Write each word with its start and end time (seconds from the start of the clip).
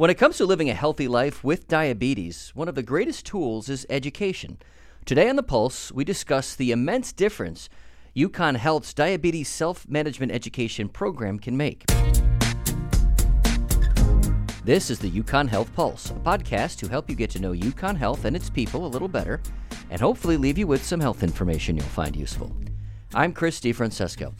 When 0.00 0.08
it 0.08 0.16
comes 0.16 0.38
to 0.38 0.46
living 0.46 0.70
a 0.70 0.72
healthy 0.72 1.08
life 1.08 1.44
with 1.44 1.68
diabetes, 1.68 2.52
one 2.54 2.70
of 2.70 2.74
the 2.74 2.82
greatest 2.82 3.26
tools 3.26 3.68
is 3.68 3.86
education. 3.90 4.56
Today 5.04 5.28
on 5.28 5.36
The 5.36 5.42
Pulse, 5.42 5.92
we 5.92 6.04
discuss 6.04 6.54
the 6.54 6.72
immense 6.72 7.12
difference 7.12 7.68
UConn 8.16 8.56
Health's 8.56 8.94
diabetes 8.94 9.50
self 9.50 9.86
management 9.86 10.32
education 10.32 10.88
program 10.88 11.38
can 11.38 11.54
make. 11.54 11.84
This 14.64 14.88
is 14.88 15.00
the 15.00 15.10
UConn 15.10 15.50
Health 15.50 15.70
Pulse, 15.74 16.08
a 16.08 16.14
podcast 16.14 16.78
to 16.78 16.88
help 16.88 17.10
you 17.10 17.14
get 17.14 17.28
to 17.32 17.38
know 17.38 17.52
UConn 17.52 17.98
Health 17.98 18.24
and 18.24 18.34
its 18.34 18.48
people 18.48 18.86
a 18.86 18.88
little 18.88 19.06
better 19.06 19.42
and 19.90 20.00
hopefully 20.00 20.38
leave 20.38 20.56
you 20.56 20.66
with 20.66 20.82
some 20.82 21.00
health 21.00 21.22
information 21.22 21.76
you'll 21.76 21.84
find 21.84 22.16
useful. 22.16 22.50
I'm 23.12 23.34
Chris 23.34 23.60
DeFrancesco. 23.60 24.32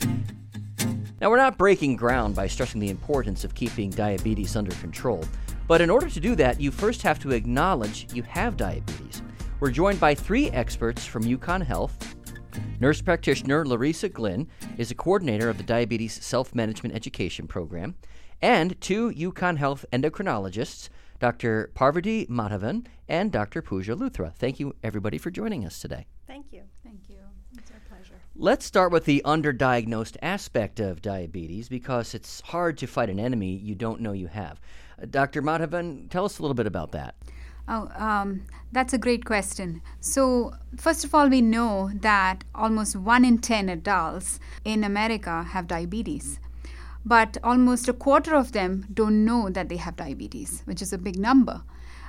Now, 1.20 1.28
we're 1.28 1.36
not 1.36 1.58
breaking 1.58 1.96
ground 1.96 2.34
by 2.34 2.46
stressing 2.46 2.80
the 2.80 2.88
importance 2.88 3.44
of 3.44 3.54
keeping 3.54 3.90
diabetes 3.90 4.56
under 4.56 4.74
control. 4.76 5.22
But 5.68 5.82
in 5.82 5.90
order 5.90 6.08
to 6.08 6.18
do 6.18 6.34
that, 6.36 6.58
you 6.58 6.70
first 6.70 7.02
have 7.02 7.18
to 7.20 7.32
acknowledge 7.32 8.06
you 8.14 8.22
have 8.22 8.56
diabetes. 8.56 9.22
We're 9.60 9.70
joined 9.70 10.00
by 10.00 10.14
three 10.14 10.48
experts 10.50 11.04
from 11.04 11.24
UConn 11.24 11.62
Health. 11.62 12.16
Nurse 12.80 13.02
practitioner 13.02 13.66
Luriza 13.66 14.10
Glynn 14.10 14.48
is 14.78 14.90
a 14.90 14.94
coordinator 14.94 15.50
of 15.50 15.58
the 15.58 15.62
Diabetes 15.62 16.24
Self 16.24 16.54
Management 16.54 16.94
Education 16.94 17.46
Program, 17.46 17.96
and 18.40 18.80
two 18.80 19.10
UConn 19.10 19.58
Health 19.58 19.84
endocrinologists, 19.92 20.88
Dr. 21.18 21.70
Parvathy 21.74 22.26
Madhavan 22.30 22.86
and 23.06 23.30
Dr. 23.30 23.60
Pooja 23.60 23.94
Luthra. 23.94 24.34
Thank 24.34 24.58
you, 24.58 24.74
everybody, 24.82 25.18
for 25.18 25.30
joining 25.30 25.66
us 25.66 25.78
today. 25.80 26.06
Thank 26.26 26.46
you. 26.50 26.62
Thank 26.82 27.09
you. 27.09 27.09
Let's 28.42 28.64
start 28.64 28.90
with 28.90 29.04
the 29.04 29.20
underdiagnosed 29.26 30.16
aspect 30.22 30.80
of 30.80 31.02
diabetes 31.02 31.68
because 31.68 32.14
it's 32.14 32.40
hard 32.40 32.78
to 32.78 32.86
fight 32.86 33.10
an 33.10 33.20
enemy 33.20 33.54
you 33.54 33.74
don't 33.74 34.00
know 34.00 34.12
you 34.12 34.28
have. 34.28 34.58
Dr. 35.10 35.42
Madhavan, 35.42 36.08
tell 36.08 36.24
us 36.24 36.38
a 36.38 36.42
little 36.42 36.54
bit 36.54 36.66
about 36.66 36.92
that. 36.92 37.16
Oh, 37.68 37.90
um, 37.94 38.46
that's 38.72 38.94
a 38.94 38.98
great 38.98 39.26
question. 39.26 39.82
So, 40.00 40.54
first 40.78 41.04
of 41.04 41.14
all, 41.14 41.28
we 41.28 41.42
know 41.42 41.90
that 41.96 42.44
almost 42.54 42.96
one 42.96 43.26
in 43.26 43.40
10 43.40 43.68
adults 43.68 44.40
in 44.64 44.84
America 44.84 45.42
have 45.42 45.66
diabetes. 45.66 46.40
But 47.04 47.36
almost 47.44 47.90
a 47.90 47.92
quarter 47.92 48.34
of 48.34 48.52
them 48.52 48.86
don't 48.94 49.22
know 49.22 49.50
that 49.50 49.68
they 49.68 49.76
have 49.76 49.96
diabetes, 49.96 50.62
which 50.64 50.80
is 50.80 50.94
a 50.94 50.98
big 50.98 51.18
number. 51.18 51.62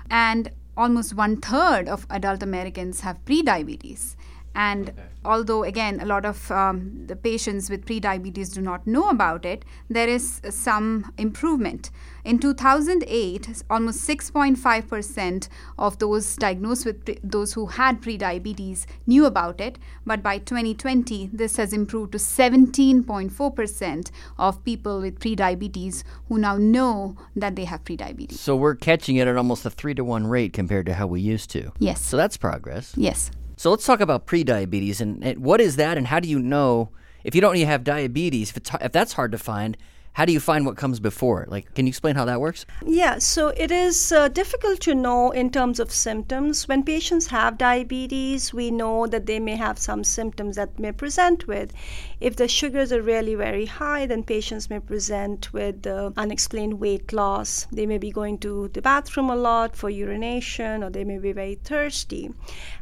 And 0.09 0.51
almost 0.77 1.13
one 1.13 1.41
third 1.41 1.89
of 1.89 2.07
adult 2.09 2.41
Americans 2.41 3.01
have 3.01 3.25
prediabetes. 3.25 4.15
And 4.53 4.89
okay. 4.89 5.01
although, 5.23 5.63
again, 5.63 5.99
a 6.01 6.05
lot 6.05 6.25
of 6.25 6.51
um, 6.51 7.05
the 7.07 7.15
patients 7.15 7.69
with 7.69 7.85
prediabetes 7.85 8.53
do 8.53 8.61
not 8.61 8.85
know 8.85 9.09
about 9.09 9.45
it, 9.45 9.63
there 9.89 10.09
is 10.09 10.41
some 10.49 11.13
improvement. 11.17 11.89
In 12.23 12.37
2008, 12.37 13.63
almost 13.69 14.07
6.5% 14.07 15.47
of 15.79 15.97
those 15.99 16.35
diagnosed 16.35 16.85
with 16.85 17.05
pre- 17.05 17.17
those 17.23 17.53
who 17.53 17.65
had 17.67 18.01
prediabetes 18.01 18.85
knew 19.07 19.25
about 19.25 19.59
it. 19.61 19.79
But 20.05 20.21
by 20.21 20.37
2020, 20.37 21.29
this 21.33 21.55
has 21.57 21.73
improved 21.73 22.11
to 22.11 22.17
17.4% 22.17 24.11
of 24.37 24.63
people 24.63 25.01
with 25.01 25.19
prediabetes 25.19 26.03
who 26.27 26.37
now 26.37 26.57
know 26.57 27.15
that 27.35 27.55
they 27.55 27.65
have 27.65 27.83
prediabetes. 27.83 28.33
So 28.33 28.55
we're 28.55 28.75
catching 28.75 29.15
it 29.15 29.27
at 29.27 29.37
almost 29.37 29.65
a 29.65 29.69
three 29.69 29.95
to 29.95 30.03
one 30.03 30.27
rate 30.27 30.53
compared 30.53 30.85
to 30.87 30.93
how 30.93 31.07
we 31.07 31.21
used 31.21 31.49
to. 31.51 31.71
Yes. 31.79 32.01
So 32.01 32.17
that's 32.17 32.37
progress. 32.37 32.93
Yes. 32.95 33.31
So 33.61 33.69
let's 33.69 33.85
talk 33.85 33.99
about 33.99 34.25
prediabetes 34.25 35.01
and, 35.01 35.23
and 35.23 35.37
what 35.37 35.61
is 35.61 35.75
that, 35.75 35.95
and 35.95 36.07
how 36.07 36.19
do 36.19 36.27
you 36.27 36.39
know 36.39 36.89
if 37.23 37.35
you 37.35 37.41
don't 37.41 37.55
have 37.59 37.83
diabetes? 37.83 38.57
If, 38.57 38.73
if 38.81 38.91
that's 38.91 39.13
hard 39.13 39.31
to 39.33 39.37
find, 39.37 39.77
how 40.13 40.25
do 40.25 40.33
you 40.33 40.41
find 40.41 40.65
what 40.65 40.75
comes 40.75 40.99
before? 40.99 41.45
Like, 41.47 41.73
can 41.73 41.85
you 41.85 41.89
explain 41.89 42.15
how 42.15 42.25
that 42.25 42.41
works? 42.41 42.65
Yeah, 42.85 43.19
so 43.19 43.47
it 43.49 43.71
is 43.71 44.11
uh, 44.11 44.27
difficult 44.27 44.81
to 44.81 44.93
know 44.93 45.31
in 45.31 45.49
terms 45.51 45.79
of 45.79 45.89
symptoms. 45.89 46.67
When 46.67 46.83
patients 46.83 47.27
have 47.27 47.57
diabetes, 47.57 48.53
we 48.53 48.71
know 48.71 49.07
that 49.07 49.25
they 49.25 49.39
may 49.39 49.55
have 49.55 49.79
some 49.79 50.03
symptoms 50.03 50.57
that 50.57 50.77
may 50.77 50.91
present 50.91 51.47
with. 51.47 51.71
If 52.19 52.35
the 52.35 52.49
sugars 52.49 52.91
are 52.91 53.01
really 53.01 53.35
very 53.35 53.65
high, 53.65 54.05
then 54.05 54.23
patients 54.23 54.69
may 54.69 54.79
present 54.79 55.53
with 55.53 55.87
uh, 55.87 56.11
unexplained 56.17 56.81
weight 56.81 57.13
loss. 57.13 57.67
They 57.71 57.85
may 57.85 57.97
be 57.97 58.11
going 58.11 58.39
to 58.39 58.67
the 58.73 58.81
bathroom 58.81 59.29
a 59.29 59.35
lot 59.35 59.77
for 59.77 59.89
urination, 59.89 60.83
or 60.83 60.89
they 60.89 61.05
may 61.05 61.19
be 61.19 61.31
very 61.31 61.55
thirsty. 61.55 62.31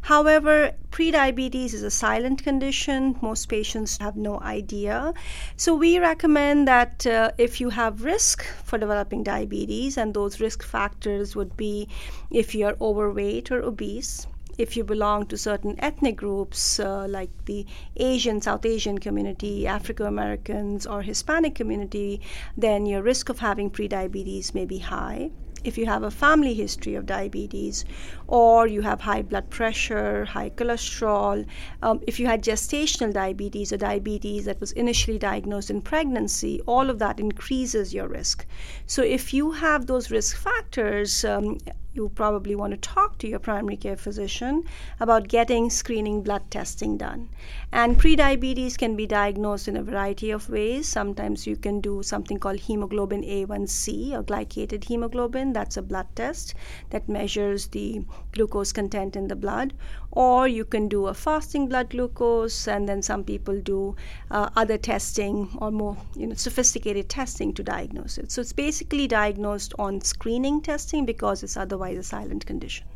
However, 0.01 0.71
prediabetes 0.89 1.75
is 1.75 1.83
a 1.83 1.91
silent 1.91 2.43
condition. 2.43 3.17
Most 3.21 3.49
patients 3.49 3.99
have 3.99 4.15
no 4.15 4.39
idea. 4.39 5.13
So 5.57 5.75
we 5.75 5.99
recommend 5.99 6.67
that. 6.67 7.05
Uh, 7.05 7.18
uh, 7.19 7.31
if 7.37 7.59
you 7.61 7.69
have 7.69 8.03
risk 8.03 8.45
for 8.63 8.77
developing 8.77 9.23
diabetes, 9.23 9.97
and 9.97 10.13
those 10.13 10.39
risk 10.39 10.63
factors 10.63 11.35
would 11.35 11.55
be 11.57 11.87
if 12.31 12.55
you're 12.55 12.77
overweight 12.79 13.51
or 13.51 13.61
obese, 13.61 14.25
if 14.57 14.75
you 14.77 14.83
belong 14.83 15.25
to 15.25 15.37
certain 15.37 15.75
ethnic 15.79 16.15
groups 16.17 16.79
uh, 16.79 17.05
like 17.07 17.29
the 17.45 17.65
Asian, 17.97 18.41
South 18.41 18.65
Asian 18.65 18.97
community, 18.97 19.67
African 19.67 20.05
Americans, 20.05 20.85
or 20.85 21.01
Hispanic 21.01 21.55
community, 21.55 22.21
then 22.57 22.85
your 22.85 23.01
risk 23.01 23.29
of 23.29 23.39
having 23.39 23.69
prediabetes 23.69 24.53
may 24.53 24.65
be 24.65 24.79
high 24.79 25.31
if 25.63 25.77
you 25.77 25.85
have 25.85 26.03
a 26.03 26.11
family 26.11 26.53
history 26.53 26.95
of 26.95 27.05
diabetes 27.05 27.85
or 28.27 28.67
you 28.67 28.81
have 28.81 29.01
high 29.01 29.21
blood 29.21 29.49
pressure, 29.49 30.25
high 30.25 30.49
cholesterol, 30.49 31.45
um, 31.81 32.01
if 32.07 32.19
you 32.19 32.27
had 32.27 32.43
gestational 32.43 33.13
diabetes 33.13 33.73
or 33.73 33.77
diabetes 33.77 34.45
that 34.45 34.59
was 34.59 34.71
initially 34.73 35.17
diagnosed 35.17 35.69
in 35.69 35.81
pregnancy, 35.81 36.61
all 36.65 36.89
of 36.89 36.99
that 36.99 37.19
increases 37.19 37.93
your 37.93 38.07
risk. 38.07 38.45
So 38.85 39.01
if 39.01 39.33
you 39.33 39.51
have 39.51 39.85
those 39.85 40.11
risk 40.11 40.37
factors, 40.37 41.25
um, 41.25 41.57
you 41.91 42.07
probably 42.09 42.53
want 42.53 42.71
to 42.71 42.77
talk 42.77 43.17
to 43.17 43.27
your 43.27 43.39
primary 43.39 43.75
care 43.75 43.95
physician 43.95 44.63
about 44.99 45.27
getting 45.27 45.69
screening 45.69 46.21
blood 46.21 46.43
testing 46.51 46.97
done. 46.97 47.27
And 47.71 47.99
prediabetes 47.99 48.77
can 48.77 48.95
be 48.95 49.07
diagnosed 49.07 49.67
in 49.67 49.75
a 49.75 49.83
variety 49.83 50.29
of 50.29 50.49
ways. 50.49 50.87
Sometimes 50.87 51.47
you 51.47 51.55
can 51.55 51.81
do 51.81 52.03
something 52.03 52.37
called 52.37 52.59
hemoglobin 52.59 53.23
A1C 53.23 54.13
or 54.13 54.23
glycated 54.23 54.83
hemoglobin. 54.83 55.53
That's 55.53 55.77
a 55.77 55.81
blood 55.81 56.07
test 56.15 56.53
that 56.91 57.09
measures 57.09 57.67
the 57.67 58.05
glucose 58.33 58.71
content 58.71 59.15
in 59.15 59.27
the 59.27 59.35
blood. 59.35 59.73
Or 60.11 60.47
you 60.47 60.65
can 60.65 60.87
do 60.87 61.07
a 61.07 61.13
fasting 61.13 61.67
blood 61.67 61.91
glucose, 61.91 62.67
and 62.67 62.89
then 62.89 63.01
some 63.01 63.23
people 63.23 63.61
do 63.61 63.95
uh, 64.31 64.49
other 64.55 64.77
testing 64.77 65.49
or 65.61 65.71
more 65.71 65.97
you 66.15 66.27
know, 66.27 66.35
sophisticated 66.35 67.09
testing 67.09 67.53
to 67.53 67.63
diagnose 67.63 68.17
it. 68.17 68.31
So 68.31 68.41
it's 68.41 68.53
basically 68.53 69.07
diagnosed 69.07 69.73
on 69.77 70.01
screening 70.01 70.61
testing 70.61 71.05
because 71.05 71.43
it's 71.43 71.57
otherwise 71.57 71.97
a 71.97 72.03
silent 72.03 72.45
condition. 72.45 72.87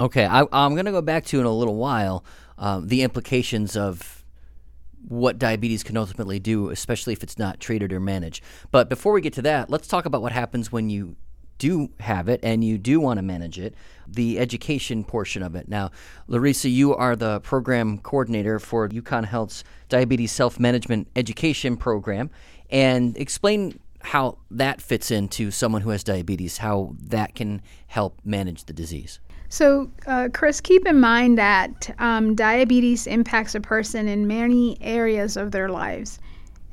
Okay, 0.00 0.24
I, 0.24 0.46
am 0.52 0.74
going 0.74 0.86
to 0.86 0.92
go 0.92 1.02
back 1.02 1.24
to 1.26 1.40
in 1.40 1.46
a 1.46 1.52
little 1.52 1.76
while 1.76 2.24
um, 2.58 2.88
the 2.88 3.02
implications 3.02 3.76
of 3.76 4.24
what 5.08 5.38
diabetes 5.38 5.82
can 5.82 5.96
ultimately 5.96 6.38
do, 6.38 6.70
especially 6.70 7.12
if 7.12 7.22
it's 7.22 7.38
not 7.38 7.60
treated 7.60 7.92
or 7.92 8.00
managed. 8.00 8.42
But 8.70 8.88
before 8.88 9.12
we 9.12 9.20
get 9.20 9.32
to 9.34 9.42
that, 9.42 9.70
let's 9.70 9.88
talk 9.88 10.06
about 10.06 10.22
what 10.22 10.32
happens 10.32 10.72
when 10.72 10.88
you 10.90 11.16
do 11.62 11.88
have 12.00 12.28
it 12.28 12.40
and 12.42 12.64
you 12.64 12.76
do 12.76 12.98
want 12.98 13.18
to 13.18 13.22
manage 13.22 13.56
it, 13.56 13.72
the 14.08 14.40
education 14.40 15.04
portion 15.04 15.44
of 15.44 15.54
it. 15.54 15.68
Now, 15.68 15.92
Luriza, 16.28 16.68
you 16.68 16.92
are 16.96 17.14
the 17.14 17.38
program 17.38 17.98
coordinator 17.98 18.58
for 18.58 18.88
UConn 18.88 19.24
Health's 19.26 19.62
Diabetes 19.88 20.32
Self 20.32 20.58
Management 20.58 21.06
Education 21.14 21.76
Program. 21.76 22.30
And 22.68 23.16
explain 23.16 23.78
how 24.00 24.38
that 24.50 24.82
fits 24.82 25.12
into 25.12 25.52
someone 25.52 25.82
who 25.82 25.90
has 25.90 26.02
diabetes, 26.02 26.58
how 26.58 26.96
that 27.00 27.36
can 27.36 27.62
help 27.86 28.18
manage 28.24 28.64
the 28.64 28.72
disease. 28.72 29.20
So, 29.48 29.88
uh, 30.08 30.30
Chris, 30.34 30.60
keep 30.60 30.84
in 30.84 30.98
mind 30.98 31.38
that 31.38 31.94
um, 32.00 32.34
diabetes 32.34 33.06
impacts 33.06 33.54
a 33.54 33.60
person 33.60 34.08
in 34.08 34.26
many 34.26 34.78
areas 34.80 35.36
of 35.36 35.52
their 35.52 35.68
lives. 35.68 36.18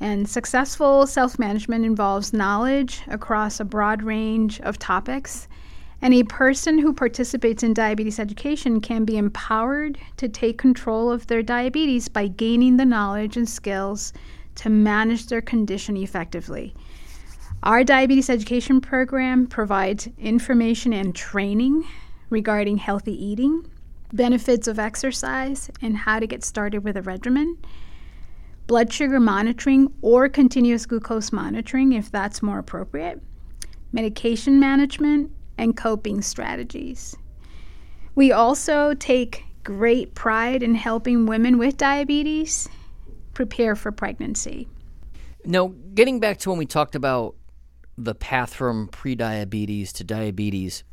And 0.00 0.26
successful 0.26 1.06
self 1.06 1.38
management 1.38 1.84
involves 1.84 2.32
knowledge 2.32 3.02
across 3.06 3.60
a 3.60 3.64
broad 3.64 4.02
range 4.02 4.58
of 4.62 4.78
topics. 4.78 5.46
And 6.02 6.14
a 6.14 6.24
person 6.24 6.78
who 6.78 6.94
participates 6.94 7.62
in 7.62 7.74
diabetes 7.74 8.18
education 8.18 8.80
can 8.80 9.04
be 9.04 9.18
empowered 9.18 9.98
to 10.16 10.28
take 10.28 10.56
control 10.56 11.12
of 11.12 11.26
their 11.26 11.42
diabetes 11.42 12.08
by 12.08 12.28
gaining 12.28 12.78
the 12.78 12.86
knowledge 12.86 13.36
and 13.36 13.46
skills 13.46 14.14
to 14.54 14.70
manage 14.70 15.26
their 15.26 15.42
condition 15.42 15.98
effectively. 15.98 16.74
Our 17.62 17.84
diabetes 17.84 18.30
education 18.30 18.80
program 18.80 19.46
provides 19.46 20.08
information 20.18 20.94
and 20.94 21.14
training 21.14 21.86
regarding 22.30 22.78
healthy 22.78 23.12
eating, 23.22 23.66
benefits 24.14 24.66
of 24.66 24.78
exercise, 24.78 25.70
and 25.82 25.94
how 25.94 26.20
to 26.20 26.26
get 26.26 26.42
started 26.42 26.84
with 26.84 26.96
a 26.96 27.02
regimen, 27.02 27.58
blood 28.70 28.92
sugar 28.92 29.18
monitoring 29.18 29.92
or 30.00 30.28
continuous 30.28 30.86
glucose 30.86 31.32
monitoring 31.32 31.92
if 31.92 32.08
that's 32.12 32.40
more 32.40 32.60
appropriate, 32.60 33.20
medication 33.90 34.60
management, 34.60 35.28
and 35.58 35.76
coping 35.76 36.22
strategies. 36.22 37.16
We 38.14 38.30
also 38.30 38.94
take 38.94 39.42
great 39.64 40.14
pride 40.14 40.62
in 40.62 40.76
helping 40.76 41.26
women 41.26 41.58
with 41.58 41.78
diabetes 41.78 42.68
prepare 43.34 43.74
for 43.74 43.90
pregnancy. 43.90 44.68
Now, 45.44 45.74
getting 45.94 46.20
back 46.20 46.38
to 46.38 46.50
when 46.50 46.58
we 46.60 46.64
talked 46.64 46.94
about 46.94 47.34
the 47.98 48.14
path 48.14 48.54
from 48.54 48.86
prediabetes 48.90 49.90
to 49.94 50.04
diabetes, 50.04 50.84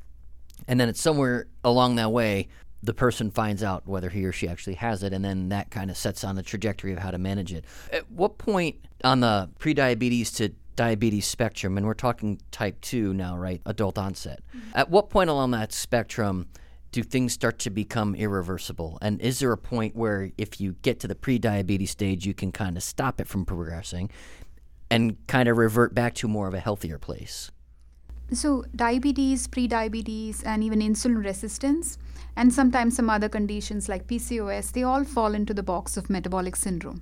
and 0.68 0.80
then 0.80 0.90
it's 0.90 1.00
somewhere 1.00 1.46
along 1.64 1.98
that 1.98 2.12
way 2.12 2.48
the 2.84 2.94
person 2.94 3.32
finds 3.32 3.64
out 3.64 3.88
whether 3.88 4.10
he 4.10 4.26
or 4.26 4.32
she 4.32 4.48
actually 4.48 4.76
has 4.76 5.04
it, 5.04 5.14
and 5.14 5.26
then 5.26 5.50
that 5.50 5.72
kind 5.72 5.90
of 5.90 5.98
sets 5.98 6.24
on 6.24 6.36
the 6.36 6.44
trajectory 6.44 6.94
of 6.94 7.00
how 7.00 7.12
to 7.12 7.18
manage 7.18 7.54
it. 7.54 7.66
At 7.92 8.10
what 8.12 8.38
point 8.38 8.76
on 9.04 9.20
the 9.22 9.50
prediabetes 9.60 10.36
to 10.38 10.54
diabetes 10.76 11.26
spectrum, 11.26 11.78
and 11.78 11.86
we're 11.88 11.96
talking 11.96 12.40
type 12.52 12.80
2 12.82 13.14
now, 13.14 13.36
right? 13.36 13.62
Adult 13.66 13.98
onset. 13.98 14.42
Mm-hmm. 14.56 14.70
At 14.76 14.90
what 14.90 15.10
point 15.10 15.30
along 15.30 15.52
that 15.52 15.74
spectrum 15.74 16.48
do 16.92 17.04
things 17.04 17.34
start 17.34 17.60
to 17.60 17.70
become 17.70 18.16
irreversible? 18.16 18.98
And 19.02 19.20
is 19.22 19.40
there 19.40 19.52
a 19.52 19.58
point 19.58 19.96
where 19.96 20.32
if 20.38 20.62
you 20.62 20.76
get 20.84 21.00
to 21.02 21.08
the 21.08 21.16
pre-diabetes 21.16 21.92
stage, 21.92 22.26
you 22.26 22.34
can 22.34 22.52
kind 22.52 22.78
of 22.78 22.84
stop 22.84 23.20
it 23.20 23.28
from 23.28 23.46
progressing 23.46 24.10
and 24.90 25.18
kind 25.28 25.50
of 25.50 25.58
revert 25.58 25.94
back 25.94 26.14
to 26.16 26.28
more 26.28 26.48
of 26.48 26.54
a 26.54 26.60
healthier 26.60 26.98
place? 26.98 27.52
So, 28.34 28.66
diabetes, 28.76 29.48
pre-diabetes, 29.48 30.44
and 30.44 30.62
even 30.62 30.80
insulin 30.80 31.24
resistance, 31.24 31.98
and 32.36 32.54
sometimes 32.54 32.96
some 32.96 33.10
other 33.10 33.30
conditions 33.30 33.88
like 33.88 34.06
PCOS, 34.08 34.74
they 34.74 34.84
all 34.84 35.06
fall 35.06 35.34
into 35.34 35.54
the 35.54 35.64
box 35.64 35.96
of 35.96 36.10
metabolic 36.10 36.58
syndrome. 36.58 37.02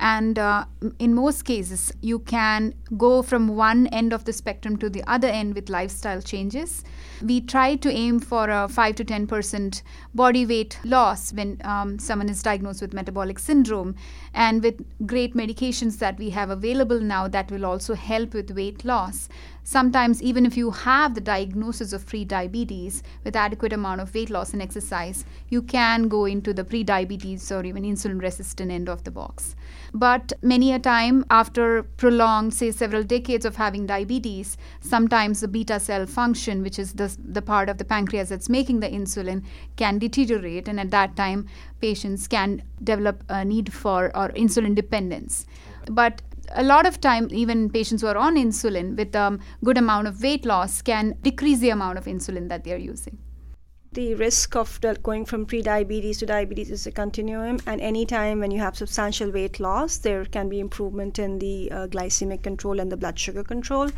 And 0.00 0.36
uh, 0.36 0.64
in 0.98 1.14
most 1.14 1.44
cases, 1.44 1.92
you 2.00 2.18
can 2.18 2.74
go 2.96 3.22
from 3.22 3.48
one 3.48 3.86
end 3.88 4.12
of 4.12 4.24
the 4.24 4.32
spectrum 4.32 4.76
to 4.78 4.90
the 4.90 5.04
other 5.06 5.28
end 5.28 5.54
with 5.54 5.68
lifestyle 5.70 6.20
changes. 6.20 6.82
We 7.22 7.40
try 7.40 7.76
to 7.76 7.88
aim 7.88 8.18
for 8.18 8.50
a 8.50 8.68
5 8.68 8.96
to 8.96 9.04
10% 9.04 9.82
body 10.12 10.44
weight 10.44 10.80
loss 10.82 11.32
when 11.32 11.60
um, 11.62 12.00
someone 12.00 12.28
is 12.28 12.42
diagnosed 12.42 12.80
with 12.80 12.92
metabolic 12.92 13.38
syndrome. 13.38 13.94
And 14.34 14.60
with 14.60 14.84
great 15.06 15.36
medications 15.36 15.98
that 15.98 16.18
we 16.18 16.30
have 16.30 16.50
available 16.50 16.98
now, 16.98 17.28
that 17.28 17.52
will 17.52 17.64
also 17.64 17.94
help 17.94 18.34
with 18.34 18.50
weight 18.50 18.84
loss 18.84 19.28
sometimes 19.64 20.22
even 20.22 20.44
if 20.44 20.56
you 20.56 20.70
have 20.70 21.14
the 21.14 21.20
diagnosis 21.20 21.92
of 21.92 22.06
pre-diabetes 22.06 23.02
with 23.24 23.36
adequate 23.36 23.72
amount 23.72 24.00
of 24.00 24.14
weight 24.14 24.30
loss 24.30 24.52
and 24.52 24.62
exercise 24.62 25.24
you 25.48 25.62
can 25.62 26.08
go 26.08 26.24
into 26.24 26.52
the 26.52 26.64
pre-diabetes 26.64 27.50
or 27.52 27.64
even 27.64 27.82
insulin 27.82 28.20
resistant 28.20 28.70
end 28.70 28.88
of 28.88 29.04
the 29.04 29.10
box 29.10 29.54
but 29.94 30.32
many 30.40 30.72
a 30.72 30.78
time, 30.78 31.24
after 31.28 31.82
prolonged, 31.82 32.54
say, 32.54 32.70
several 32.70 33.02
decades 33.02 33.44
of 33.44 33.56
having 33.56 33.86
diabetes, 33.86 34.56
sometimes 34.80 35.40
the 35.40 35.48
beta 35.48 35.78
cell 35.78 36.06
function, 36.06 36.62
which 36.62 36.78
is 36.78 36.94
the, 36.94 37.14
the 37.22 37.42
part 37.42 37.68
of 37.68 37.76
the 37.76 37.84
pancreas 37.84 38.30
that's 38.30 38.48
making 38.48 38.80
the 38.80 38.88
insulin, 38.88 39.44
can 39.76 39.98
deteriorate. 39.98 40.66
And 40.66 40.80
at 40.80 40.90
that 40.92 41.14
time, 41.14 41.46
patients 41.80 42.26
can 42.26 42.62
develop 42.82 43.22
a 43.28 43.44
need 43.44 43.70
for 43.70 44.06
or 44.16 44.30
insulin 44.30 44.74
dependence. 44.74 45.46
But 45.86 46.22
a 46.54 46.62
lot 46.62 46.86
of 46.86 47.00
time 47.00 47.28
even 47.30 47.70
patients 47.70 48.02
who 48.02 48.08
are 48.08 48.16
on 48.16 48.36
insulin 48.36 48.96
with 48.96 49.14
a 49.14 49.22
um, 49.22 49.40
good 49.64 49.78
amount 49.78 50.06
of 50.06 50.22
weight 50.22 50.44
loss 50.44 50.82
can 50.82 51.16
decrease 51.22 51.60
the 51.60 51.70
amount 51.70 51.98
of 51.98 52.04
insulin 52.04 52.48
that 52.48 52.64
they 52.64 52.72
are 52.72 52.78
using. 52.78 53.18
The 53.94 54.14
risk 54.14 54.56
of 54.56 54.80
going 55.02 55.26
from 55.26 55.44
pre-diabetes 55.44 56.20
to 56.20 56.26
diabetes 56.26 56.70
is 56.70 56.86
a 56.86 56.90
continuum 56.90 57.58
and 57.66 57.78
any 57.78 58.06
time 58.06 58.40
when 58.40 58.50
you 58.50 58.58
have 58.58 58.74
substantial 58.74 59.30
weight 59.30 59.60
loss 59.60 59.98
there 59.98 60.24
can 60.24 60.48
be 60.48 60.60
improvement 60.60 61.18
in 61.18 61.38
the 61.38 61.70
uh, 61.70 61.86
glycemic 61.88 62.42
control 62.42 62.80
and 62.80 62.90
the 62.90 62.96
blood 62.96 63.18
sugar 63.18 63.44
control. 63.44 63.90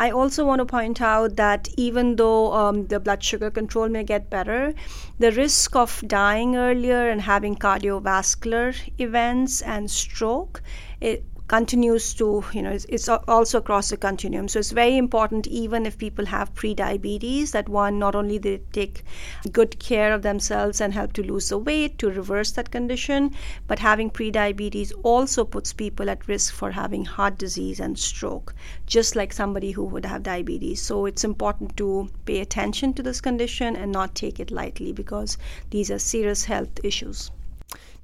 I 0.00 0.10
also 0.10 0.44
want 0.44 0.58
to 0.58 0.64
point 0.64 1.00
out 1.00 1.36
that 1.36 1.68
even 1.76 2.16
though 2.16 2.52
um, 2.54 2.88
the 2.88 2.98
blood 2.98 3.22
sugar 3.22 3.52
control 3.52 3.88
may 3.88 4.02
get 4.02 4.30
better 4.30 4.74
the 5.20 5.30
risk 5.30 5.76
of 5.76 6.02
dying 6.08 6.56
earlier 6.56 7.08
and 7.08 7.20
having 7.20 7.54
cardiovascular 7.54 8.74
events 8.98 9.62
and 9.62 9.88
stroke 9.88 10.60
it, 11.00 11.24
continues 11.48 12.12
to, 12.14 12.44
you 12.52 12.60
know, 12.60 12.72
it's, 12.72 12.86
it's, 12.88 13.08
also 13.08 13.58
across 13.58 13.90
the 13.90 13.96
continuum. 13.96 14.48
So 14.48 14.58
it's 14.58 14.72
very 14.72 14.96
important, 14.96 15.46
even 15.46 15.86
if 15.86 15.96
people 15.96 16.26
have 16.26 16.52
pre-diabetes, 16.54 17.52
that 17.52 17.68
one 17.68 18.00
not 18.00 18.16
only 18.16 18.38
they 18.38 18.58
take 18.72 19.04
good 19.52 19.78
care 19.78 20.12
of 20.12 20.22
themselves 20.22 20.80
and 20.80 20.92
help 20.92 21.12
to 21.12 21.22
lose 21.22 21.50
the 21.50 21.58
weight 21.58 21.98
to 21.98 22.10
reverse 22.10 22.50
that 22.52 22.72
condition, 22.72 23.32
but 23.68 23.78
having 23.78 24.10
pre-diabetes 24.10 24.90
also 25.04 25.44
puts 25.44 25.72
people 25.72 26.10
at 26.10 26.26
risk 26.26 26.52
for 26.52 26.72
having 26.72 27.04
heart 27.04 27.38
disease 27.38 27.78
and 27.78 27.96
stroke, 27.96 28.52
just 28.86 29.14
like 29.14 29.32
somebody 29.32 29.70
who 29.70 29.84
would 29.84 30.04
have 30.04 30.24
diabetes. 30.24 30.82
So 30.82 31.06
it's 31.06 31.22
important 31.22 31.76
to 31.76 32.08
pay 32.24 32.40
attention 32.40 32.92
to 32.94 33.02
this 33.04 33.20
condition 33.20 33.76
and 33.76 33.92
not 33.92 34.16
take 34.16 34.40
it 34.40 34.50
lightly 34.50 34.92
because 34.92 35.38
these 35.70 35.92
are 35.92 35.98
serious 36.00 36.44
health 36.44 36.80
issues. 36.82 37.30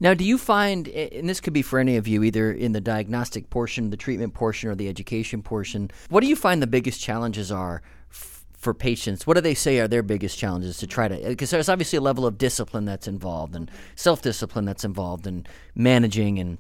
Now, 0.02 0.14
do 0.14 0.25
you 0.25 0.37
find, 0.37 0.88
and 0.88 1.28
this 1.28 1.40
could 1.40 1.52
be 1.52 1.62
for 1.62 1.78
any 1.78 1.96
of 1.96 2.08
you, 2.08 2.25
either 2.25 2.50
in 2.50 2.72
the 2.72 2.81
diagnostic 2.81 3.50
portion, 3.50 3.90
the 3.90 3.96
treatment 3.96 4.34
portion, 4.34 4.69
or 4.69 4.75
the 4.75 4.88
education 4.88 5.44
portion, 5.44 5.93
what 6.08 6.22
do 6.22 6.26
you 6.26 6.34
find 6.34 6.60
the 6.60 6.66
biggest 6.66 7.00
challenges 7.00 7.52
are 7.52 7.82
for 8.10 8.75
patients? 8.75 9.28
What 9.28 9.34
do 9.34 9.40
they 9.40 9.54
say 9.54 9.78
are 9.78 9.87
their 9.87 10.02
biggest 10.02 10.37
challenges 10.37 10.78
to 10.78 10.88
try 10.88 11.06
to, 11.06 11.25
uh, 11.25 11.28
because 11.28 11.50
there's 11.50 11.69
obviously 11.69 11.99
a 11.99 12.00
level 12.00 12.26
of 12.26 12.37
discipline 12.37 12.84
that's 12.84 13.06
involved 13.06 13.54
and 13.54 13.70
self 13.94 14.22
discipline 14.22 14.64
that's 14.64 14.82
involved 14.82 15.25
and 15.25 15.49
managing 15.76 16.40
and 16.40 16.58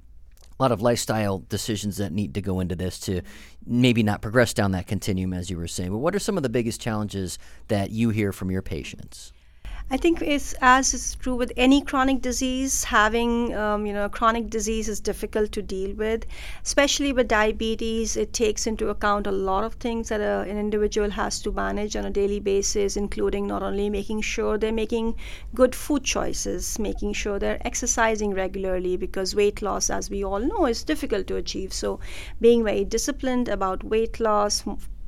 a 0.56 0.62
lot 0.62 0.70
of 0.70 0.80
lifestyle 0.80 1.40
decisions 1.48 1.96
that 1.96 2.12
need 2.12 2.34
to 2.34 2.40
go 2.40 2.60
into 2.60 2.76
this 2.76 3.00
to 3.00 3.22
maybe 3.66 4.04
not 4.04 4.22
progress 4.22 4.54
down 4.54 4.70
that 4.70 4.86
continuum 4.86 5.32
as 5.32 5.50
you 5.50 5.56
were 5.56 5.66
saying. 5.66 5.90
But 5.90 5.98
what 5.98 6.14
are 6.14 6.20
some 6.20 6.36
of 6.36 6.44
the 6.44 6.48
biggest 6.48 6.80
challenges 6.80 7.40
that 7.66 7.90
you 7.90 8.10
hear 8.10 8.32
from 8.32 8.52
your 8.52 8.62
patients? 8.62 9.32
I 9.92 9.98
think 9.98 10.22
it's 10.22 10.54
as 10.62 10.94
is 10.94 11.16
true 11.16 11.34
with 11.34 11.52
any 11.54 11.82
chronic 11.82 12.22
disease. 12.22 12.84
Having 12.84 13.54
um, 13.54 13.84
you 13.84 13.92
know 13.92 14.06
a 14.06 14.08
chronic 14.08 14.48
disease 14.48 14.88
is 14.88 15.00
difficult 15.00 15.52
to 15.52 15.60
deal 15.60 15.94
with, 15.94 16.24
especially 16.64 17.12
with 17.12 17.28
diabetes. 17.28 18.16
It 18.16 18.32
takes 18.32 18.66
into 18.66 18.88
account 18.88 19.26
a 19.26 19.30
lot 19.30 19.64
of 19.64 19.74
things 19.74 20.08
that 20.08 20.22
a, 20.22 20.48
an 20.50 20.56
individual 20.56 21.10
has 21.10 21.42
to 21.42 21.52
manage 21.52 21.94
on 21.94 22.06
a 22.06 22.10
daily 22.10 22.40
basis, 22.40 22.96
including 22.96 23.46
not 23.46 23.62
only 23.62 23.90
making 23.90 24.22
sure 24.22 24.56
they're 24.56 24.72
making 24.72 25.14
good 25.54 25.74
food 25.74 26.04
choices, 26.04 26.78
making 26.78 27.12
sure 27.12 27.38
they're 27.38 27.60
exercising 27.66 28.32
regularly, 28.32 28.96
because 28.96 29.34
weight 29.34 29.60
loss, 29.60 29.90
as 29.90 30.08
we 30.08 30.24
all 30.24 30.40
know, 30.40 30.64
is 30.64 30.82
difficult 30.84 31.26
to 31.26 31.36
achieve. 31.36 31.70
So, 31.70 32.00
being 32.40 32.64
very 32.64 32.86
disciplined 32.86 33.46
about 33.46 33.84
weight 33.84 34.20
loss, 34.20 34.64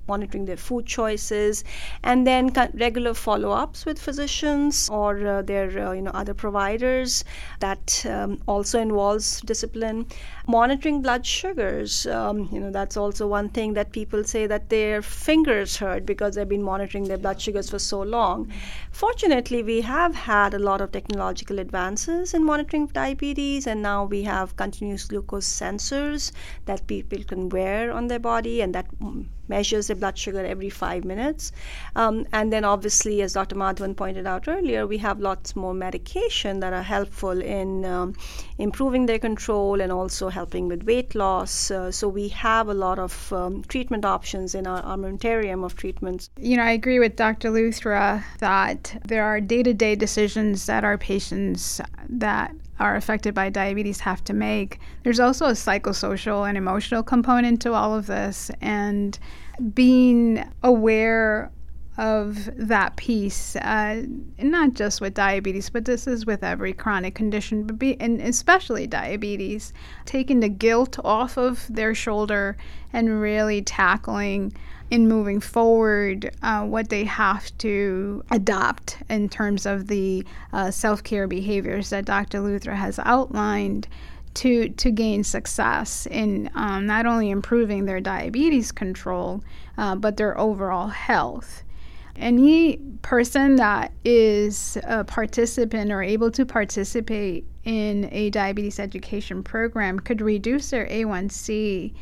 monitoring 0.08 0.44
their 0.44 0.56
food 0.56 0.86
choices, 0.86 1.64
and 2.02 2.26
then 2.26 2.52
regular 2.74 3.14
follow-ups 3.14 3.86
with 3.86 3.98
physicians 3.98 4.88
or 4.88 5.26
uh, 5.26 5.42
their 5.42 5.88
uh, 5.88 5.92
you 5.92 6.02
know 6.02 6.10
other 6.12 6.34
providers. 6.34 7.24
That 7.60 8.04
um, 8.08 8.40
also 8.46 8.78
involves 8.80 9.40
discipline. 9.40 10.06
Monitoring 10.46 11.00
blood 11.00 11.24
sugars, 11.24 12.06
um, 12.06 12.48
you 12.52 12.60
know, 12.60 12.70
that's 12.70 12.96
also 12.98 13.26
one 13.26 13.48
thing 13.48 13.72
that 13.74 13.92
people 13.92 14.24
say 14.24 14.46
that 14.46 14.68
their 14.68 15.00
fingers 15.00 15.76
hurt 15.76 16.04
because 16.04 16.34
they've 16.34 16.48
been 16.48 16.62
monitoring 16.62 17.04
their 17.04 17.16
blood 17.16 17.40
sugars 17.40 17.70
for 17.70 17.78
so 17.78 18.02
long. 18.02 18.52
Fortunately, 18.90 19.62
we 19.62 19.80
have 19.80 20.14
had 20.14 20.52
a 20.52 20.58
lot 20.58 20.80
of 20.82 20.92
technological 20.92 21.58
advances 21.58 22.34
in 22.34 22.44
monitoring 22.44 22.86
diabetes, 22.88 23.66
and 23.66 23.80
now 23.82 24.04
we 24.04 24.22
have 24.24 24.56
continuous 24.56 25.04
glucose 25.06 25.48
sensors 25.48 26.30
that 26.66 26.86
people 26.86 27.24
can 27.24 27.48
wear 27.48 27.90
on 27.92 28.08
their 28.08 28.18
body, 28.18 28.60
and 28.60 28.74
that 28.74 28.86
mm, 29.00 29.24
measures 29.48 29.86
their 29.86 29.96
blood 29.96 30.18
sugar 30.18 30.44
every 30.44 30.70
five 30.70 31.04
minutes. 31.04 31.52
Um, 31.96 32.26
and 32.32 32.52
then, 32.52 32.64
obviously, 32.64 33.22
as 33.22 33.32
Dr. 33.34 33.56
Madhavan 33.56 33.96
pointed 33.96 34.26
out 34.26 34.48
earlier, 34.48 34.86
we 34.86 34.98
have 34.98 35.20
lots 35.20 35.54
more 35.56 35.74
medication 35.74 36.60
that 36.60 36.72
are 36.72 36.82
helpful 36.82 37.40
in 37.40 37.84
um, 37.84 38.14
improving 38.58 39.06
their 39.06 39.18
control 39.18 39.80
and 39.80 39.90
also 39.90 40.28
helping 40.28 40.68
with 40.68 40.84
weight 40.84 41.14
loss. 41.14 41.70
Uh, 41.70 41.90
so, 41.90 42.08
we 42.08 42.28
have 42.28 42.68
a 42.68 42.74
lot 42.74 42.98
of 42.98 43.32
um, 43.32 43.62
treatment 43.64 44.04
options 44.04 44.54
in 44.54 44.66
our 44.66 44.82
armamentarium 44.82 45.64
of 45.64 45.76
treatments. 45.76 46.30
You 46.38 46.56
know, 46.56 46.62
I 46.62 46.70
agree 46.70 46.98
with 46.98 47.16
Dr. 47.16 47.50
Luthra 47.50 48.22
that 48.38 49.00
there 49.06 49.24
are 49.24 49.40
day 49.40 49.62
to 49.62 49.74
day 49.74 49.94
decisions 49.94 50.66
that 50.66 50.84
our 50.84 50.98
patients 50.98 51.80
that 52.08 52.54
are 52.80 52.96
affected 52.96 53.34
by 53.34 53.50
diabetes 53.50 54.00
have 54.00 54.22
to 54.24 54.32
make. 54.32 54.80
There's 55.04 55.20
also 55.20 55.46
a 55.46 55.52
psychosocial 55.52 56.48
and 56.48 56.58
emotional 56.58 57.02
component 57.02 57.62
to 57.62 57.72
all 57.72 57.94
of 57.94 58.06
this, 58.06 58.50
and 58.60 59.18
being 59.74 60.44
aware 60.62 61.50
of 61.96 62.50
that 62.56 62.96
piece, 62.96 63.54
uh, 63.56 64.02
not 64.38 64.74
just 64.74 65.00
with 65.00 65.14
diabetes, 65.14 65.70
but 65.70 65.84
this 65.84 66.06
is 66.06 66.26
with 66.26 66.42
every 66.42 66.72
chronic 66.72 67.14
condition, 67.14 67.64
but 67.64 67.78
be, 67.78 68.00
and 68.00 68.20
especially 68.20 68.86
diabetes, 68.86 69.72
taking 70.04 70.40
the 70.40 70.48
guilt 70.48 70.98
off 71.04 71.36
of 71.38 71.66
their 71.68 71.94
shoulder 71.94 72.56
and 72.92 73.20
really 73.20 73.62
tackling 73.62 74.52
in 74.90 75.08
moving 75.08 75.40
forward 75.40 76.30
uh, 76.42 76.64
what 76.64 76.88
they 76.88 77.04
have 77.04 77.56
to 77.58 78.22
adopt 78.30 78.98
in 79.08 79.28
terms 79.28 79.64
of 79.64 79.86
the 79.86 80.24
uh, 80.52 80.70
self 80.70 81.02
care 81.02 81.26
behaviors 81.26 81.90
that 81.90 82.04
Dr. 82.04 82.40
Luthra 82.40 82.74
has 82.74 82.98
outlined 83.00 83.88
to, 84.34 84.68
to 84.68 84.90
gain 84.90 85.22
success 85.22 86.06
in 86.10 86.50
um, 86.54 86.86
not 86.86 87.06
only 87.06 87.30
improving 87.30 87.84
their 87.86 88.00
diabetes 88.00 88.72
control, 88.72 89.42
uh, 89.78 89.94
but 89.94 90.16
their 90.16 90.38
overall 90.38 90.88
health. 90.88 91.62
Any 92.16 92.76
person 93.02 93.56
that 93.56 93.92
is 94.04 94.78
a 94.84 95.04
participant 95.04 95.90
or 95.90 96.02
able 96.02 96.30
to 96.32 96.46
participate 96.46 97.44
in 97.64 98.08
a 98.12 98.30
diabetes 98.30 98.78
education 98.78 99.42
program 99.42 99.98
could 99.98 100.20
reduce 100.20 100.70
their 100.70 100.86
A1C 100.86 101.92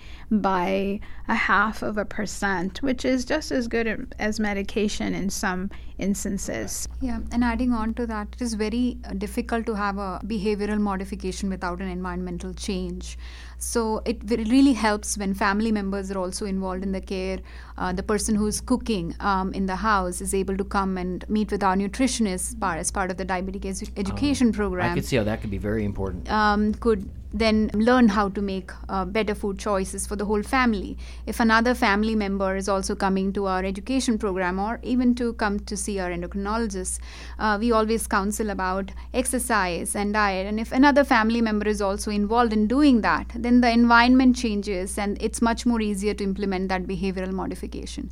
by 0.40 1.00
a 1.28 1.34
half 1.34 1.82
of 1.82 1.98
a 1.98 2.04
percent, 2.04 2.82
which 2.82 3.04
is 3.04 3.24
just 3.24 3.52
as 3.52 3.68
good 3.68 4.14
as 4.18 4.40
medication 4.40 5.14
in 5.14 5.30
some 5.30 5.70
instances. 5.98 6.88
Yeah, 7.00 7.20
and 7.30 7.44
adding 7.44 7.72
on 7.72 7.94
to 7.94 8.06
that, 8.06 8.28
it 8.32 8.42
is 8.42 8.54
very 8.54 8.98
uh, 9.04 9.12
difficult 9.12 9.66
to 9.66 9.74
have 9.74 9.98
a 9.98 10.20
behavioral 10.24 10.78
modification 10.78 11.50
without 11.50 11.80
an 11.80 11.88
environmental 11.88 12.54
change. 12.54 13.18
So 13.58 14.02
it 14.04 14.18
really 14.28 14.72
helps 14.72 15.16
when 15.16 15.34
family 15.34 15.70
members 15.70 16.10
are 16.10 16.18
also 16.18 16.46
involved 16.46 16.82
in 16.82 16.92
the 16.92 17.00
care. 17.00 17.38
Uh, 17.78 17.92
the 17.92 18.02
person 18.02 18.34
who's 18.34 18.60
cooking 18.60 19.14
um, 19.20 19.52
in 19.52 19.66
the 19.66 19.76
house 19.76 20.20
is 20.20 20.34
able 20.34 20.56
to 20.56 20.64
come 20.64 20.98
and 20.98 21.28
meet 21.28 21.52
with 21.52 21.62
our 21.62 21.76
nutritionist 21.76 22.56
as 22.62 22.90
part 22.90 23.10
of 23.10 23.16
the 23.18 23.24
diabetic 23.24 23.64
education 23.96 24.48
oh, 24.48 24.52
program. 24.52 24.92
I 24.92 24.94
could 24.94 25.04
see 25.04 25.16
how 25.16 25.24
that 25.24 25.40
could 25.40 25.50
be 25.50 25.58
very 25.58 25.84
important. 25.84 26.30
Um, 26.30 26.74
could 26.74 27.08
then 27.32 27.70
learn 27.74 28.08
how 28.08 28.28
to 28.28 28.42
make 28.42 28.70
uh, 28.88 29.04
better 29.04 29.34
food 29.34 29.58
choices 29.58 30.06
for 30.06 30.16
the 30.16 30.24
whole 30.24 30.42
family. 30.42 30.96
If 31.26 31.40
another 31.40 31.74
family 31.74 32.14
member 32.14 32.56
is 32.56 32.68
also 32.68 32.94
coming 32.94 33.32
to 33.34 33.46
our 33.46 33.64
education 33.64 34.18
program 34.18 34.58
or 34.58 34.78
even 34.82 35.14
to 35.16 35.32
come 35.34 35.60
to 35.60 35.76
see 35.76 35.98
our 35.98 36.10
endocrinologist, 36.10 36.98
uh, 37.38 37.58
we 37.60 37.72
always 37.72 38.06
counsel 38.06 38.50
about 38.50 38.90
exercise 39.14 39.96
and 39.96 40.12
diet. 40.12 40.46
And 40.46 40.60
if 40.60 40.72
another 40.72 41.04
family 41.04 41.40
member 41.40 41.68
is 41.68 41.80
also 41.80 42.10
involved 42.10 42.52
in 42.52 42.66
doing 42.66 43.00
that, 43.02 43.30
then 43.34 43.60
the 43.60 43.70
environment 43.70 44.36
changes 44.36 44.98
and 44.98 45.20
it's 45.20 45.40
much 45.40 45.64
more 45.66 45.80
easier 45.80 46.14
to 46.14 46.24
implement 46.24 46.68
that 46.68 46.84
behavioral 46.84 47.32
modification 47.32 48.10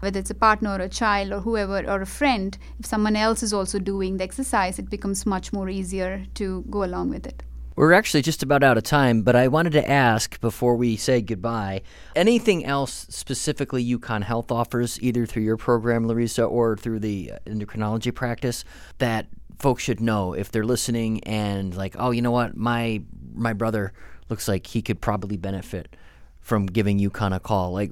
whether 0.00 0.18
it's 0.18 0.30
a 0.30 0.34
partner 0.34 0.70
or 0.76 0.80
a 0.80 0.88
child 0.88 1.30
or 1.30 1.40
whoever 1.40 1.78
or 1.86 2.00
a 2.00 2.06
friend, 2.06 2.56
if 2.78 2.86
someone 2.86 3.16
else 3.16 3.42
is 3.42 3.52
also 3.52 3.78
doing 3.78 4.16
the 4.16 4.24
exercise, 4.24 4.78
it 4.78 4.88
becomes 4.90 5.26
much 5.26 5.52
more 5.52 5.68
easier 5.68 6.24
to 6.34 6.64
go 6.70 6.84
along 6.84 7.10
with 7.10 7.26
it. 7.26 7.42
We're 7.76 7.92
actually 7.92 8.22
just 8.22 8.42
about 8.42 8.62
out 8.62 8.76
of 8.76 8.82
time, 8.82 9.22
but 9.22 9.36
I 9.36 9.48
wanted 9.48 9.72
to 9.72 9.88
ask 9.88 10.40
before 10.40 10.76
we 10.76 10.96
say 10.96 11.22
goodbye 11.22 11.82
anything 12.16 12.64
else 12.64 13.06
specifically 13.08 13.84
UConn 13.84 14.22
Health 14.24 14.50
offers, 14.50 15.00
either 15.00 15.24
through 15.24 15.44
your 15.44 15.56
program, 15.56 16.04
Luriza, 16.04 16.50
or 16.50 16.76
through 16.76 16.98
the 16.98 17.32
uh, 17.32 17.38
endocrinology 17.46 18.14
practice, 18.14 18.64
that 18.98 19.28
folks 19.58 19.82
should 19.82 20.00
know 20.00 20.32
if 20.32 20.50
they're 20.50 20.64
listening 20.64 21.22
and 21.24 21.74
like, 21.76 21.94
oh, 21.98 22.10
you 22.10 22.22
know 22.22 22.32
what, 22.32 22.56
my 22.56 23.02
my 23.34 23.52
brother 23.52 23.92
looks 24.28 24.48
like 24.48 24.66
he 24.66 24.82
could 24.82 25.00
probably 25.00 25.36
benefit 25.36 25.96
from 26.40 26.66
giving 26.66 26.98
UConn 26.98 27.34
a 27.34 27.40
call. 27.40 27.72
Like, 27.72 27.90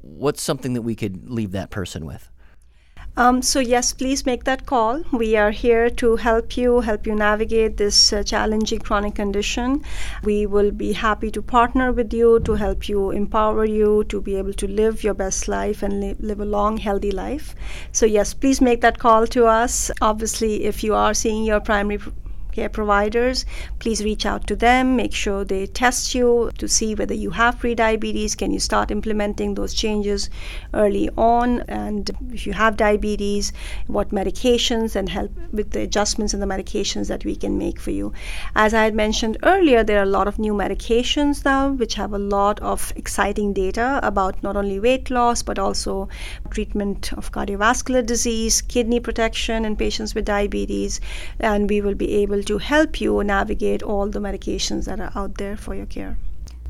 what's 0.00 0.42
something 0.42 0.74
that 0.74 0.82
we 0.82 0.94
could 0.96 1.30
leave 1.30 1.52
that 1.52 1.70
person 1.70 2.04
with? 2.04 2.30
Um, 3.16 3.42
so 3.42 3.60
yes, 3.60 3.92
please 3.92 4.26
make 4.26 4.42
that 4.42 4.66
call. 4.66 5.04
We 5.12 5.36
are 5.36 5.52
here 5.52 5.88
to 5.88 6.16
help 6.16 6.56
you, 6.56 6.80
help 6.80 7.06
you 7.06 7.14
navigate 7.14 7.76
this 7.76 8.12
uh, 8.12 8.24
challenging 8.24 8.80
chronic 8.80 9.14
condition. 9.14 9.84
We 10.24 10.46
will 10.46 10.72
be 10.72 10.92
happy 10.92 11.30
to 11.30 11.40
partner 11.40 11.92
with 11.92 12.12
you 12.12 12.40
to 12.40 12.54
help 12.54 12.88
you, 12.88 13.12
empower 13.12 13.66
you 13.66 14.02
to 14.08 14.20
be 14.20 14.34
able 14.34 14.54
to 14.54 14.66
live 14.66 15.04
your 15.04 15.14
best 15.14 15.46
life 15.46 15.84
and 15.84 16.00
li- 16.00 16.16
live 16.18 16.40
a 16.40 16.44
long, 16.44 16.76
healthy 16.76 17.12
life. 17.12 17.54
So 17.92 18.04
yes, 18.04 18.34
please 18.34 18.60
make 18.60 18.80
that 18.80 18.98
call 18.98 19.28
to 19.28 19.46
us. 19.46 19.92
Obviously, 20.00 20.64
if 20.64 20.82
you 20.82 20.94
are 20.94 21.14
seeing 21.14 21.44
your 21.44 21.60
primary 21.60 22.00
care 22.54 22.68
providers, 22.68 23.44
please 23.80 24.02
reach 24.04 24.24
out 24.24 24.46
to 24.46 24.56
them. 24.56 24.96
Make 24.96 25.12
sure 25.12 25.44
they 25.44 25.66
test 25.66 26.14
you 26.14 26.50
to 26.58 26.68
see 26.68 26.94
whether 26.94 27.14
you 27.14 27.30
have 27.30 27.58
prediabetes. 27.58 28.36
Can 28.36 28.52
you 28.52 28.60
start 28.60 28.90
implementing 28.90 29.54
those 29.54 29.74
changes 29.74 30.30
early 30.72 31.10
on? 31.16 31.60
And 31.68 32.10
if 32.32 32.46
you 32.46 32.52
have 32.52 32.76
diabetes, 32.76 33.52
what 33.86 34.10
medications 34.10 34.94
and 34.96 35.08
help 35.08 35.32
with 35.52 35.70
the 35.72 35.82
adjustments 35.82 36.34
in 36.34 36.40
the 36.40 36.46
medications 36.46 37.08
that 37.08 37.24
we 37.24 37.34
can 37.34 37.58
make 37.58 37.80
for 37.80 37.90
you. 37.90 38.12
As 38.54 38.72
I 38.72 38.84
had 38.84 38.94
mentioned 38.94 39.38
earlier, 39.42 39.82
there 39.82 39.98
are 39.98 40.04
a 40.04 40.16
lot 40.18 40.28
of 40.28 40.38
new 40.38 40.54
medications 40.54 41.44
now 41.44 41.70
which 41.70 41.94
have 41.94 42.12
a 42.12 42.18
lot 42.18 42.60
of 42.60 42.92
exciting 42.96 43.52
data 43.52 43.98
about 44.02 44.42
not 44.42 44.56
only 44.56 44.78
weight 44.78 45.10
loss 45.10 45.42
but 45.42 45.58
also 45.58 46.08
treatment 46.50 47.12
of 47.14 47.32
cardiovascular 47.32 48.06
disease, 48.06 48.62
kidney 48.62 49.00
protection 49.00 49.64
in 49.64 49.76
patients 49.76 50.14
with 50.14 50.24
diabetes, 50.24 51.00
and 51.40 51.68
we 51.68 51.80
will 51.80 51.94
be 51.94 52.12
able 52.14 52.42
to 52.44 52.58
help 52.58 53.00
you 53.00 53.22
navigate 53.24 53.82
all 53.82 54.08
the 54.08 54.20
medications 54.20 54.84
that 54.84 55.00
are 55.00 55.12
out 55.14 55.38
there 55.38 55.56
for 55.56 55.74
your 55.74 55.86
care. 55.86 56.16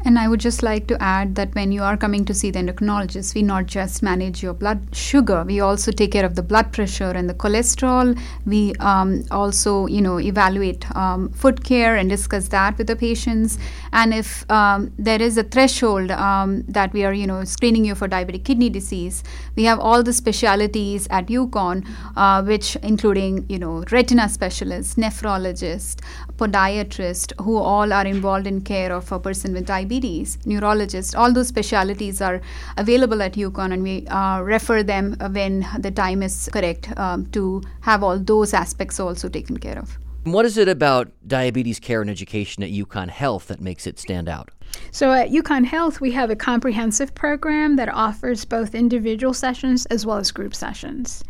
And 0.07 0.19
I 0.19 0.29
would 0.29 0.41
just 0.41 0.63
like 0.63 0.87
to 0.89 1.03
add 1.03 1.35
that 1.37 1.55
when 1.55 1.73
you 1.73 1.83
are 1.83 1.97
coming 1.97 2.27
to 2.27 2.35
see 2.35 2.51
the 2.51 2.59
endocrinologist, 2.59 3.35
we 3.35 3.43
not 3.43 3.65
just 3.65 4.03
manage 4.03 4.43
your 4.43 4.53
blood 4.53 4.95
sugar, 4.95 5.45
we 5.45 5.61
also 5.61 5.93
take 5.93 6.13
care 6.13 6.27
of 6.27 6.35
the 6.35 6.43
blood 6.43 6.73
pressure 6.75 7.11
and 7.11 7.29
the 7.29 7.33
cholesterol. 7.33 8.19
We 8.45 8.75
um, 8.81 9.25
also, 9.31 9.87
you 9.87 10.03
know, 10.03 10.21
evaluate 10.21 10.85
um, 10.95 11.31
foot 11.31 11.65
care 11.65 11.97
and 11.97 12.11
discuss 12.11 12.49
that 12.49 12.77
with 12.77 12.87
the 12.87 12.97
patients. 12.97 13.59
And 13.95 14.13
if 14.13 14.49
um, 14.51 14.93
there 14.99 15.23
is 15.23 15.39
a 15.39 15.43
threshold 15.43 16.11
um, 16.11 16.65
that 16.69 16.93
we 16.93 17.05
are, 17.05 17.15
you 17.15 17.27
know, 17.27 17.45
screening 17.45 17.87
you 17.87 17.95
for 17.95 18.07
diabetic 18.07 18.45
kidney 18.45 18.69
disease, 18.69 19.25
we 19.57 19.65
have 19.65 19.81
all 19.81 20.03
the 20.03 20.13
specialities 20.13 21.09
at 21.11 21.29
UConn, 21.29 21.87
uh, 22.15 22.43
which 22.43 22.77
including, 22.83 23.47
you 23.49 23.59
know, 23.59 23.85
retina 23.91 24.29
specialists, 24.29 24.97
nephrologist, 24.97 26.01
podiatrist, 26.37 27.33
who 27.41 27.57
all 27.57 27.93
are 27.93 28.07
involved 28.07 28.47
in 28.47 28.61
care 28.61 28.93
of 28.93 29.11
a 29.13 29.19
person 29.19 29.53
with 29.53 29.67
diabetes 29.67 29.95
diabetes, 29.95 30.39
neurologist, 30.47 31.15
all 31.15 31.33
those 31.33 31.49
specialities 31.49 32.21
are 32.21 32.41
available 32.77 33.23
at 33.23 33.35
UConn, 33.35 33.73
and 33.73 33.83
we 33.83 34.07
uh, 34.09 34.41
refer 34.41 34.83
them 34.83 35.17
when 35.33 35.67
the 35.79 35.91
time 35.91 36.23
is 36.23 36.49
correct 36.53 36.97
um, 36.99 37.27
to 37.27 37.63
have 37.81 38.03
all 38.03 38.19
those 38.19 38.55
aspects 38.55 39.01
also 39.01 39.29
taken 39.29 39.57
care 39.57 39.79
of. 39.79 39.99
What 40.25 40.47
is 40.47 40.57
it 40.57 40.69
about 40.69 41.13
diabetes 41.27 41.79
care 41.79 42.01
and 42.01 42.11
education 42.11 42.63
at 42.63 42.71
UConn 42.71 43.11
Health 43.11 43.49
that 43.49 43.61
makes 43.61 43.87
it 43.87 43.99
stand 43.99 44.29
out? 44.29 44.51
So 44.91 45.13
at 45.13 45.31
UConn 45.31 45.67
Health, 45.67 46.01
we 46.01 46.13
have 46.13 46.31
a 46.31 46.37
comprehensive 46.37 47.15
program 47.15 47.77
that 47.77 47.91
offers 47.91 48.45
both 48.45 48.75
individual 48.75 49.35
sessions 49.35 49.87
as 49.87 50.07
well 50.07 50.17
as 50.17 50.33
group 50.33 50.55
sessions. 50.55 51.23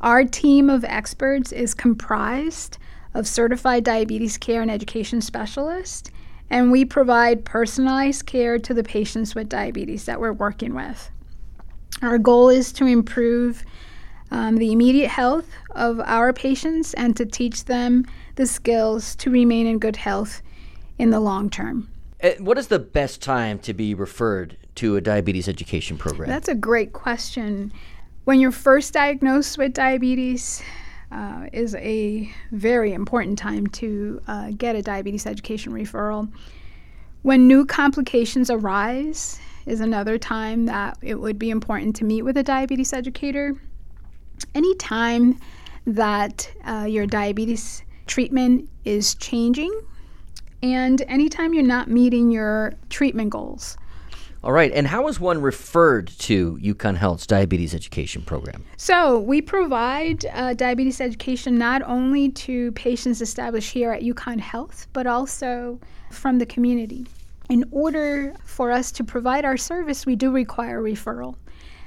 Our 0.00 0.24
team 0.24 0.68
of 0.68 0.84
experts 0.84 1.52
is 1.52 1.74
comprised 1.74 2.78
of 3.14 3.26
certified 3.26 3.84
diabetes 3.84 4.38
care 4.38 4.62
and 4.62 4.70
education 4.70 5.20
specialist, 5.20 6.10
and 6.50 6.70
we 6.70 6.84
provide 6.84 7.44
personalized 7.44 8.26
care 8.26 8.58
to 8.58 8.74
the 8.74 8.84
patients 8.84 9.34
with 9.34 9.48
diabetes 9.48 10.04
that 10.06 10.20
we're 10.20 10.32
working 10.32 10.74
with. 10.74 11.10
Our 12.00 12.18
goal 12.18 12.48
is 12.48 12.72
to 12.74 12.86
improve 12.86 13.64
um, 14.30 14.56
the 14.56 14.72
immediate 14.72 15.08
health 15.08 15.48
of 15.72 16.00
our 16.00 16.32
patients 16.32 16.94
and 16.94 17.16
to 17.16 17.26
teach 17.26 17.66
them 17.66 18.06
the 18.36 18.46
skills 18.46 19.14
to 19.16 19.30
remain 19.30 19.66
in 19.66 19.78
good 19.78 19.96
health 19.96 20.42
in 20.98 21.10
the 21.10 21.20
long 21.20 21.50
term. 21.50 21.88
Uh, 22.22 22.30
what 22.38 22.56
is 22.56 22.68
the 22.68 22.78
best 22.78 23.20
time 23.20 23.58
to 23.58 23.74
be 23.74 23.94
referred 23.94 24.56
to 24.76 24.96
a 24.96 25.00
diabetes 25.00 25.48
education 25.48 25.98
program? 25.98 26.28
That's 26.28 26.48
a 26.48 26.54
great 26.54 26.92
question. 26.92 27.72
When 28.24 28.40
you're 28.40 28.52
first 28.52 28.94
diagnosed 28.94 29.58
with 29.58 29.74
diabetes, 29.74 30.62
uh, 31.12 31.46
is 31.52 31.74
a 31.76 32.32
very 32.50 32.92
important 32.92 33.38
time 33.38 33.66
to 33.68 34.20
uh, 34.26 34.50
get 34.56 34.74
a 34.74 34.82
diabetes 34.82 35.26
education 35.26 35.72
referral. 35.72 36.32
When 37.22 37.46
new 37.46 37.66
complications 37.66 38.50
arise, 38.50 39.38
is 39.66 39.80
another 39.80 40.18
time 40.18 40.66
that 40.66 40.98
it 41.02 41.14
would 41.14 41.38
be 41.38 41.50
important 41.50 41.94
to 41.96 42.04
meet 42.04 42.22
with 42.22 42.36
a 42.36 42.42
diabetes 42.42 42.92
educator. 42.92 43.54
Anytime 44.54 45.38
that 45.86 46.50
uh, 46.64 46.86
your 46.88 47.06
diabetes 47.06 47.82
treatment 48.06 48.68
is 48.84 49.14
changing, 49.14 49.72
and 50.62 51.02
anytime 51.02 51.54
you're 51.54 51.62
not 51.62 51.88
meeting 51.88 52.30
your 52.30 52.74
treatment 52.88 53.30
goals. 53.30 53.76
All 54.44 54.52
right. 54.52 54.72
And 54.72 54.88
how 54.88 55.06
is 55.06 55.20
one 55.20 55.40
referred 55.40 56.08
to 56.18 56.58
UConn 56.60 56.96
Health's 56.96 57.28
diabetes 57.28 57.74
education 57.74 58.22
program? 58.22 58.64
So, 58.76 59.20
we 59.20 59.40
provide 59.40 60.26
uh, 60.32 60.54
diabetes 60.54 61.00
education 61.00 61.58
not 61.58 61.82
only 61.82 62.28
to 62.30 62.72
patients 62.72 63.22
established 63.22 63.72
here 63.72 63.92
at 63.92 64.02
UConn 64.02 64.40
Health, 64.40 64.88
but 64.92 65.06
also 65.06 65.78
from 66.10 66.38
the 66.38 66.46
community. 66.46 67.06
In 67.50 67.64
order 67.70 68.34
for 68.44 68.72
us 68.72 68.90
to 68.92 69.04
provide 69.04 69.44
our 69.44 69.56
service, 69.56 70.06
we 70.06 70.16
do 70.16 70.32
require 70.32 70.82
referral. 70.82 71.36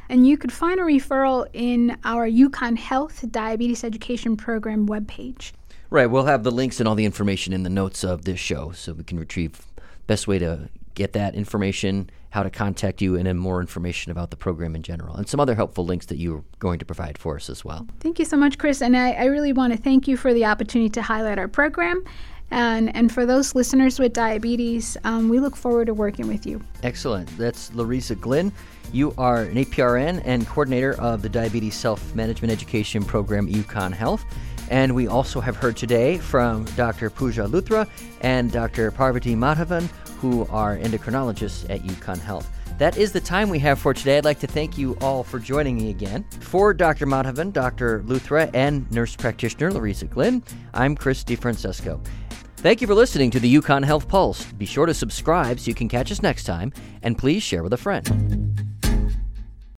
And 0.07 0.25
you 0.25 0.37
could 0.37 0.53
find 0.53 0.79
a 0.79 0.83
referral 0.83 1.47
in 1.51 1.97
our 2.05 2.29
UConn 2.29 2.77
Health 2.77 3.25
Diabetes 3.31 3.83
Education 3.83 4.37
Program 4.37 4.87
webpage. 4.87 5.51
Right. 5.89 6.05
We'll 6.05 6.25
have 6.25 6.43
the 6.43 6.51
links 6.51 6.79
and 6.79 6.87
all 6.87 6.95
the 6.95 7.05
information 7.05 7.51
in 7.51 7.63
the 7.63 7.69
notes 7.69 8.03
of 8.03 8.23
this 8.23 8.39
show 8.39 8.71
so 8.71 8.93
we 8.93 9.03
can 9.03 9.19
retrieve 9.19 9.59
best 10.07 10.27
way 10.27 10.39
to 10.39 10.69
get 10.95 11.13
that 11.13 11.35
information, 11.35 12.09
how 12.31 12.43
to 12.43 12.49
contact 12.49 13.01
you, 13.01 13.15
and 13.15 13.27
then 13.27 13.37
more 13.37 13.61
information 13.61 14.11
about 14.11 14.31
the 14.31 14.37
program 14.37 14.75
in 14.75 14.81
general, 14.81 15.15
and 15.15 15.27
some 15.27 15.39
other 15.39 15.55
helpful 15.55 15.85
links 15.85 16.07
that 16.07 16.17
you're 16.17 16.43
going 16.59 16.79
to 16.79 16.85
provide 16.85 17.17
for 17.17 17.35
us 17.35 17.49
as 17.49 17.63
well. 17.63 17.87
Thank 17.99 18.17
you 18.17 18.25
so 18.25 18.37
much, 18.37 18.57
Chris. 18.57 18.81
And 18.81 18.97
I, 18.97 19.11
I 19.11 19.25
really 19.25 19.53
want 19.53 19.73
to 19.73 19.79
thank 19.79 20.07
you 20.07 20.17
for 20.17 20.33
the 20.33 20.45
opportunity 20.45 20.89
to 20.89 21.01
highlight 21.01 21.37
our 21.37 21.47
program. 21.47 22.03
And, 22.51 22.95
and 22.95 23.11
for 23.11 23.25
those 23.25 23.55
listeners 23.55 23.99
with 23.99 24.13
diabetes, 24.13 24.97
um, 25.03 25.29
we 25.29 25.39
look 25.39 25.55
forward 25.55 25.87
to 25.87 25.93
working 25.93 26.27
with 26.27 26.45
you. 26.45 26.61
Excellent. 26.83 27.27
That's 27.37 27.71
Luriza 27.71 28.19
Glynn. 28.19 28.51
You 28.93 29.13
are 29.17 29.41
an 29.43 29.55
APRN 29.55 30.21
and 30.25 30.47
coordinator 30.47 30.93
of 31.01 31.21
the 31.21 31.29
Diabetes 31.29 31.75
Self 31.75 32.13
Management 32.15 32.51
Education 32.51 33.03
Program, 33.03 33.51
UConn 33.51 33.93
Health. 33.93 34.23
And 34.69 34.95
we 34.95 35.07
also 35.07 35.39
have 35.39 35.55
heard 35.55 35.77
today 35.77 36.17
from 36.17 36.65
Dr. 36.75 37.09
Pooja 37.09 37.43
Luthra 37.43 37.87
and 38.21 38.51
Dr. 38.51 38.91
Parvathy 38.91 39.35
Madhavan, 39.35 39.87
who 40.19 40.47
are 40.49 40.77
endocrinologists 40.77 41.69
at 41.69 41.81
UConn 41.81 42.19
Health. 42.19 42.49
That 42.77 42.97
is 42.97 43.13
the 43.13 43.21
time 43.21 43.49
we 43.49 43.59
have 43.59 43.79
for 43.79 43.93
today. 43.93 44.17
I'd 44.17 44.25
like 44.25 44.39
to 44.39 44.47
thank 44.47 44.77
you 44.77 44.97
all 44.99 45.23
for 45.23 45.39
joining 45.39 45.77
me 45.77 45.89
again. 45.91 46.25
For 46.41 46.73
Dr. 46.73 47.05
Madhavan, 47.05 47.53
Dr. 47.53 48.01
Luthra, 48.01 48.49
and 48.53 48.89
nurse 48.91 49.15
practitioner 49.15 49.71
Luriza 49.71 50.09
Glynn, 50.09 50.43
I'm 50.73 50.95
Chris 50.95 51.23
DeFrancesco. 51.23 52.05
Thank 52.57 52.81
you 52.81 52.87
for 52.87 52.95
listening 52.95 53.31
to 53.31 53.39
the 53.39 53.55
UConn 53.55 53.85
Health 53.85 54.07
Pulse. 54.07 54.43
Be 54.53 54.65
sure 54.65 54.87
to 54.87 54.93
subscribe 54.93 55.59
so 55.59 55.67
you 55.67 55.75
can 55.75 55.87
catch 55.87 56.11
us 56.11 56.21
next 56.21 56.45
time, 56.45 56.73
and 57.03 57.17
please 57.17 57.43
share 57.43 57.63
with 57.63 57.73
a 57.73 57.77
friend. 57.77 58.64